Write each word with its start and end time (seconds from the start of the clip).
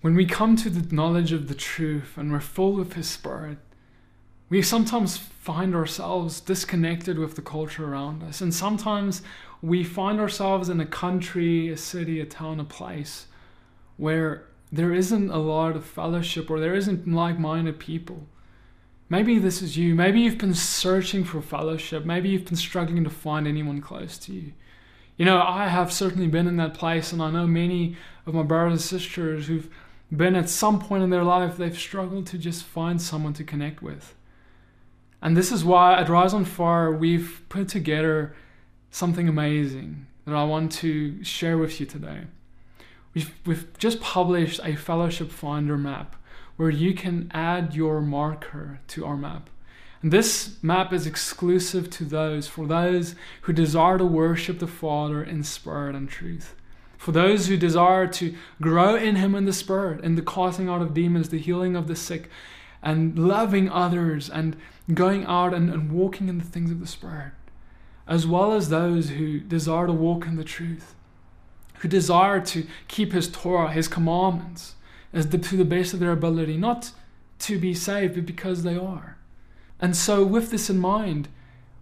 When 0.00 0.14
we 0.14 0.26
come 0.26 0.56
to 0.56 0.70
the 0.70 0.94
knowledge 0.94 1.32
of 1.32 1.48
the 1.48 1.54
truth 1.54 2.14
and 2.16 2.30
we're 2.30 2.40
full 2.40 2.80
of 2.80 2.92
His 2.92 3.08
Spirit, 3.08 3.58
we 4.48 4.62
sometimes 4.62 5.16
find 5.16 5.74
ourselves 5.74 6.40
disconnected 6.40 7.18
with 7.18 7.34
the 7.34 7.42
culture 7.42 7.90
around 7.90 8.22
us. 8.22 8.40
And 8.40 8.54
sometimes 8.54 9.22
we 9.62 9.82
find 9.82 10.20
ourselves 10.20 10.68
in 10.68 10.80
a 10.80 10.86
country, 10.86 11.68
a 11.68 11.76
city, 11.76 12.20
a 12.20 12.26
town, 12.26 12.60
a 12.60 12.64
place 12.64 13.26
where 13.96 14.46
there 14.70 14.92
isn't 14.92 15.30
a 15.30 15.38
lot 15.38 15.74
of 15.74 15.84
fellowship 15.84 16.50
or 16.50 16.60
there 16.60 16.74
isn't 16.74 17.08
like 17.08 17.38
minded 17.38 17.78
people. 17.78 18.26
Maybe 19.08 19.38
this 19.38 19.62
is 19.62 19.76
you. 19.76 19.94
Maybe 19.94 20.20
you've 20.20 20.38
been 20.38 20.54
searching 20.54 21.24
for 21.24 21.40
fellowship. 21.40 22.04
Maybe 22.04 22.28
you've 22.28 22.44
been 22.44 22.56
struggling 22.56 23.04
to 23.04 23.10
find 23.10 23.46
anyone 23.46 23.80
close 23.80 24.18
to 24.18 24.32
you. 24.32 24.52
You 25.16 25.24
know, 25.24 25.40
I 25.40 25.68
have 25.68 25.92
certainly 25.92 26.26
been 26.26 26.46
in 26.46 26.56
that 26.58 26.74
place, 26.74 27.12
and 27.12 27.22
I 27.22 27.30
know 27.30 27.46
many 27.46 27.96
of 28.26 28.34
my 28.34 28.42
brothers 28.42 28.72
and 28.72 28.80
sisters 29.00 29.46
who've 29.46 29.70
been 30.14 30.36
at 30.36 30.48
some 30.48 30.80
point 30.80 31.02
in 31.02 31.10
their 31.10 31.24
life, 31.24 31.56
they've 31.56 31.76
struggled 31.76 32.26
to 32.28 32.38
just 32.38 32.64
find 32.64 33.00
someone 33.00 33.32
to 33.34 33.44
connect 33.44 33.82
with. 33.82 34.14
And 35.20 35.36
this 35.36 35.50
is 35.50 35.64
why 35.64 35.98
at 35.98 36.08
Rise 36.08 36.34
on 36.34 36.44
Fire, 36.44 36.92
we've 36.92 37.42
put 37.48 37.68
together 37.68 38.34
something 38.90 39.28
amazing 39.28 40.06
that 40.24 40.34
I 40.34 40.44
want 40.44 40.72
to 40.72 41.22
share 41.24 41.58
with 41.58 41.80
you 41.80 41.86
today. 41.86 42.22
We've, 43.14 43.32
we've 43.44 43.78
just 43.78 44.00
published 44.00 44.60
a 44.62 44.76
fellowship 44.76 45.30
finder 45.30 45.76
map 45.78 46.16
where 46.56 46.70
you 46.70 46.94
can 46.94 47.30
add 47.34 47.74
your 47.74 48.00
marker 48.00 48.80
to 48.88 49.06
our 49.06 49.16
map. 49.16 49.50
And 50.02 50.12
this 50.12 50.62
map 50.62 50.92
is 50.92 51.06
exclusive 51.06 51.90
to 51.90 52.04
those, 52.04 52.46
for 52.46 52.66
those 52.66 53.14
who 53.42 53.52
desire 53.52 53.98
to 53.98 54.04
worship 54.04 54.58
the 54.58 54.66
Father 54.66 55.22
in 55.22 55.42
spirit 55.42 55.94
and 55.94 56.08
truth. 56.08 56.54
For 56.96 57.12
those 57.12 57.46
who 57.46 57.56
desire 57.56 58.06
to 58.08 58.34
grow 58.60 58.96
in 58.96 59.16
Him 59.16 59.34
in 59.34 59.44
the 59.44 59.52
Spirit, 59.52 60.02
in 60.02 60.14
the 60.14 60.22
casting 60.22 60.68
out 60.68 60.82
of 60.82 60.94
demons, 60.94 61.28
the 61.28 61.38
healing 61.38 61.76
of 61.76 61.88
the 61.88 61.96
sick, 61.96 62.28
and 62.82 63.18
loving 63.18 63.68
others, 63.68 64.30
and 64.30 64.56
going 64.92 65.24
out 65.26 65.52
and, 65.52 65.70
and 65.70 65.90
walking 65.90 66.28
in 66.28 66.38
the 66.38 66.44
things 66.44 66.70
of 66.70 66.80
the 66.80 66.86
Spirit, 66.86 67.32
as 68.06 68.26
well 68.26 68.52
as 68.52 68.68
those 68.68 69.10
who 69.10 69.40
desire 69.40 69.86
to 69.86 69.92
walk 69.92 70.26
in 70.26 70.36
the 70.36 70.44
truth, 70.44 70.94
who 71.78 71.88
desire 71.88 72.40
to 72.40 72.66
keep 72.88 73.12
His 73.12 73.28
Torah, 73.28 73.72
His 73.72 73.88
commandments, 73.88 74.74
as 75.12 75.28
the, 75.28 75.38
to 75.38 75.56
the 75.56 75.64
best 75.64 75.94
of 75.94 76.00
their 76.00 76.12
ability, 76.12 76.56
not 76.56 76.92
to 77.40 77.58
be 77.58 77.74
saved, 77.74 78.14
but 78.14 78.26
because 78.26 78.62
they 78.62 78.76
are. 78.76 79.16
And 79.80 79.94
so, 79.94 80.24
with 80.24 80.50
this 80.50 80.70
in 80.70 80.78
mind, 80.78 81.28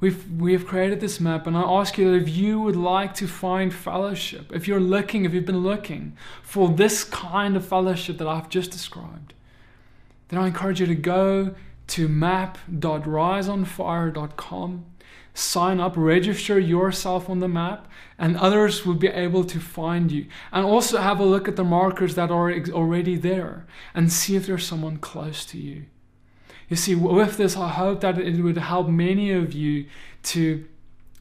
we've 0.00 0.40
we've 0.40 0.66
created 0.66 1.00
this 1.00 1.20
map, 1.20 1.46
and 1.46 1.56
I 1.56 1.62
ask 1.62 1.98
you 1.98 2.10
that 2.10 2.22
if 2.22 2.28
you 2.28 2.60
would 2.60 2.76
like 2.76 3.14
to 3.14 3.26
find 3.26 3.72
fellowship, 3.72 4.52
if 4.52 4.68
you're 4.68 4.80
looking, 4.80 5.24
if 5.24 5.32
you've 5.32 5.46
been 5.46 5.62
looking 5.62 6.16
for 6.42 6.68
this 6.68 7.04
kind 7.04 7.56
of 7.56 7.66
fellowship 7.66 8.18
that 8.18 8.28
I've 8.28 8.48
just 8.48 8.70
described, 8.70 9.34
then 10.28 10.38
I 10.38 10.46
encourage 10.48 10.80
you 10.80 10.86
to 10.86 10.94
go 10.94 11.54
to 11.88 12.08
map.riseonfire.com, 12.08 14.84
sign 15.34 15.80
up, 15.80 15.94
register 15.96 16.58
yourself 16.58 17.30
on 17.30 17.38
the 17.38 17.48
map, 17.48 17.88
and 18.18 18.36
others 18.36 18.84
will 18.84 18.94
be 18.94 19.08
able 19.08 19.44
to 19.44 19.60
find 19.60 20.10
you. 20.10 20.26
And 20.50 20.66
also 20.66 20.98
have 20.98 21.20
a 21.20 21.24
look 21.24 21.46
at 21.46 21.54
the 21.56 21.64
markers 21.64 22.16
that 22.16 22.30
are 22.30 22.52
already 22.52 23.16
there 23.16 23.66
and 23.94 24.12
see 24.12 24.36
if 24.36 24.46
there's 24.46 24.66
someone 24.66 24.96
close 24.96 25.44
to 25.46 25.58
you. 25.58 25.84
You 26.68 26.76
see, 26.76 26.94
with 26.94 27.36
this, 27.36 27.56
I 27.56 27.68
hope 27.68 28.00
that 28.00 28.18
it 28.18 28.40
would 28.40 28.58
help 28.58 28.88
many 28.88 29.30
of 29.30 29.52
you 29.52 29.86
to 30.24 30.66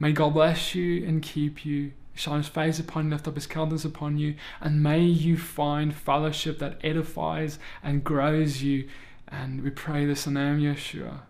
May 0.00 0.12
God 0.12 0.34
bless 0.34 0.74
you 0.74 1.06
and 1.06 1.22
keep 1.22 1.64
you 1.64 1.92
shine 2.18 2.38
his 2.38 2.48
face 2.48 2.78
upon 2.78 3.04
you, 3.04 3.10
lift 3.12 3.28
up 3.28 3.34
his 3.34 3.46
countenance 3.46 3.84
upon 3.84 4.18
you, 4.18 4.34
and 4.60 4.82
may 4.82 5.00
you 5.00 5.36
find 5.36 5.94
fellowship 5.94 6.58
that 6.58 6.80
edifies 6.82 7.58
and 7.82 8.04
grows 8.04 8.62
you. 8.62 8.88
And 9.28 9.62
we 9.62 9.70
pray 9.70 10.04
this 10.04 10.26
in 10.26 10.34
the 10.34 10.40
name 10.40 10.56
of 10.56 10.76
Yeshua. 10.76 11.20